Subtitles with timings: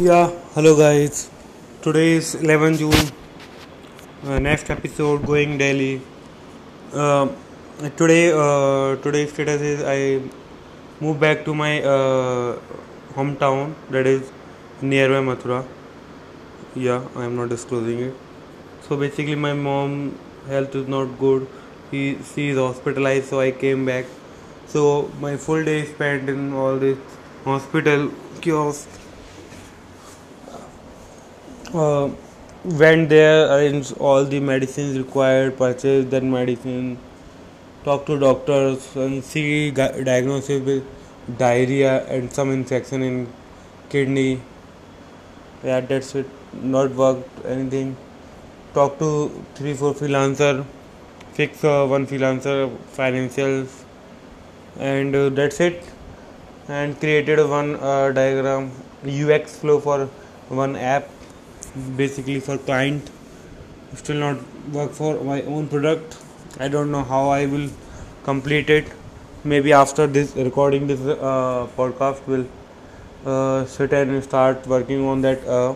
[0.00, 1.30] Yeah, hello guys.
[1.82, 3.06] Today is 11 June.
[4.24, 6.00] Uh, next episode going Delhi.
[6.92, 7.28] Uh,
[7.96, 10.22] today, uh, today's status is I
[11.00, 12.58] moved back to my uh,
[13.14, 14.32] hometown that is
[14.80, 15.64] nearby Mathura.
[16.74, 18.14] Yeah, I am not disclosing it.
[18.88, 20.18] So basically, my mom
[20.48, 21.46] health is not good.
[21.90, 24.06] He she is hospitalized, so I came back.
[24.66, 26.98] So my full day spent in all this
[27.44, 28.86] hospital chaos
[31.74, 32.10] uh,
[32.64, 36.98] went there arranged all the medicines required purchased that medicine
[37.84, 43.28] talk to doctors and see ga- diagnosis with diarrhea and some infection in
[43.90, 44.40] kidney.
[45.64, 46.26] Yeah that's it.
[46.52, 47.96] Not worked anything.
[48.74, 49.10] Talk to
[49.54, 50.64] three four freelancer
[51.34, 52.56] fix uh, one freelancer
[52.96, 53.82] financials
[54.78, 55.84] and uh, that's it.
[56.68, 58.70] And created one uh, diagram
[59.06, 60.06] ux flow for
[60.48, 61.08] one app
[61.96, 63.10] basically for client
[63.94, 64.38] still not
[64.72, 66.16] work for my own product.
[66.58, 67.68] I don't know how i will
[68.24, 68.86] complete it.
[69.44, 72.46] Maybe after this recording this uh, podcast will
[73.26, 75.74] uh, sit and start working on that uh,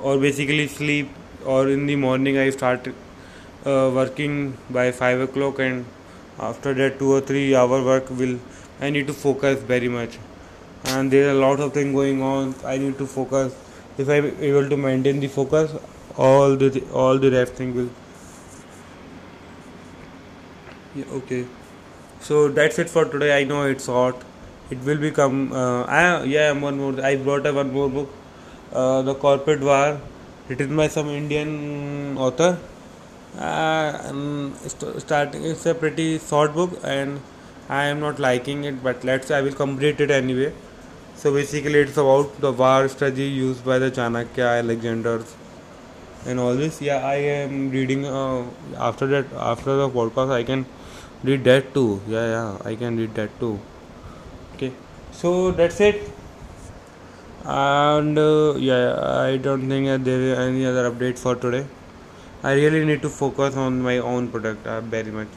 [0.00, 1.08] or basically sleep
[1.44, 5.84] or in the morning i start uh, working by 5 o'clock and
[6.38, 8.38] after that 2 or 3 hour work will
[8.80, 10.18] i need to focus very much.
[10.84, 12.54] And there are a lot of things going on.
[12.64, 13.54] I need to focus
[13.98, 15.72] if i'm able to maintain the focus
[16.16, 17.90] all the all the rest thing will.
[20.94, 21.44] Yeah, okay.
[22.20, 23.38] So that's it for today.
[23.40, 24.22] I know it's hot.
[24.70, 28.10] It will become uh, I, yeah one more i brought a one more book.
[28.72, 30.00] Uh, the corporate war.
[30.48, 32.58] Written by some indian author.
[33.38, 34.12] Uh,
[34.66, 37.20] st- starting it's a pretty short book and
[37.68, 40.50] i am not liking it but let's i will complete it anyway
[41.26, 45.34] so basically, it's about the war strategy used by the Chanakya Alexanders
[46.24, 46.80] and all this.
[46.80, 48.04] Yeah, I am reading.
[48.06, 48.44] Uh,
[48.78, 50.64] after that, after the podcast, I can
[51.24, 52.00] read that too.
[52.06, 53.58] Yeah, yeah, I can read that too.
[54.54, 54.70] Okay,
[55.10, 56.08] so that's it.
[57.44, 61.66] And uh, yeah, I don't think there is any other update for today.
[62.44, 65.28] I really need to focus on my own product uh, very much.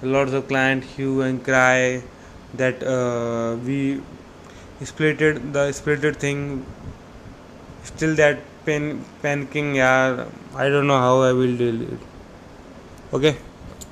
[0.00, 2.02] Lots of client hue and cry
[2.54, 4.00] that uh, we
[4.82, 6.66] splitted the splitted thing
[7.84, 11.98] still that pen panicking yeah i don't know how i will deal it.
[13.12, 13.36] Okay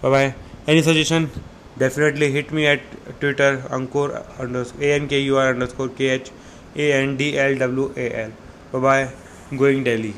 [0.03, 0.35] bye bye
[0.67, 1.31] any suggestion?
[1.79, 2.81] Definitely hit me at
[3.21, 4.09] twitter ankur
[4.39, 6.31] underscore a n k u r underscore k h
[6.77, 8.31] a n d l w a l.
[8.73, 9.09] Bye bye
[9.57, 10.15] going delhi